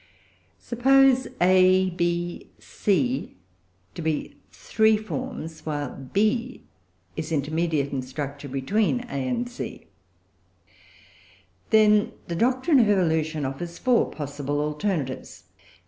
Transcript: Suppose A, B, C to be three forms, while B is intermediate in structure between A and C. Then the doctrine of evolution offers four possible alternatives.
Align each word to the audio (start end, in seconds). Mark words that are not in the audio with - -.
Suppose 0.57 1.27
A, 1.39 1.91
B, 1.91 2.49
C 2.57 3.37
to 3.93 4.01
be 4.01 4.35
three 4.51 4.97
forms, 4.97 5.63
while 5.63 5.95
B 6.11 6.63
is 7.15 7.31
intermediate 7.31 7.91
in 7.91 8.01
structure 8.01 8.49
between 8.49 9.01
A 9.01 9.27
and 9.27 9.47
C. 9.47 9.89
Then 11.69 12.13
the 12.27 12.35
doctrine 12.35 12.79
of 12.79 12.89
evolution 12.89 13.45
offers 13.45 13.77
four 13.77 14.09
possible 14.09 14.59
alternatives. 14.59 15.43